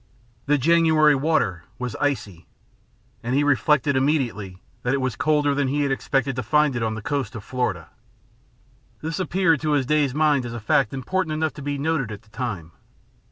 The 0.47 0.57
January 0.57 1.13
water 1.13 1.65
was 1.77 1.95
icy, 1.97 2.47
and 3.21 3.35
he 3.35 3.43
reflected 3.43 3.95
immediately 3.95 4.57
that 4.81 4.95
it 4.95 4.99
was 4.99 5.15
colder 5.15 5.53
than 5.53 5.67
he 5.67 5.81
had 5.83 5.91
expected 5.91 6.35
to 6.37 6.41
find 6.41 6.75
it 6.75 6.81
on 6.81 6.95
the 6.95 7.03
coast 7.03 7.35
of 7.35 7.43
Florida. 7.43 7.87
This 9.03 9.19
appeared 9.19 9.61
to 9.61 9.73
his 9.73 9.85
dazed 9.85 10.15
mind 10.15 10.43
as 10.43 10.53
a 10.53 10.59
fact 10.59 10.91
important 10.91 11.33
enough 11.35 11.53
to 11.53 11.61
be 11.61 11.77
noted 11.77 12.11
at 12.11 12.23
the 12.23 12.29
time. 12.29 12.71